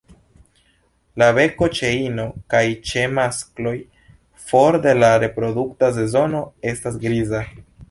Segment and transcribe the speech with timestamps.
[1.21, 2.61] La beko ĉe inoj kaj
[2.91, 3.75] ĉe maskloj
[4.49, 7.47] for de la reprodukta sezono estas griza.